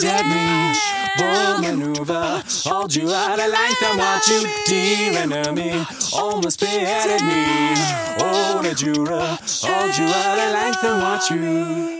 Dead 0.00 0.24
at 0.24 0.26
me. 0.26 0.80
Bold 1.18 1.60
maneuver, 1.60 2.42
hold 2.64 2.94
you 2.94 3.12
out 3.12 3.38
of 3.38 3.50
length 3.50 3.82
and 3.82 3.98
watch 3.98 4.28
you, 4.28 4.48
dear 4.64 5.18
enemy. 5.18 5.84
Almost 6.14 6.60
beheaded 6.60 7.22
me. 7.26 7.74
Oh, 8.18 8.60
the 8.62 8.74
juror, 8.74 9.38
hold 9.62 9.98
you 9.98 10.06
out 10.06 10.38
of 10.38 10.52
length 10.54 10.84
and 10.84 11.02
watch 11.02 11.30
you. 11.30 11.99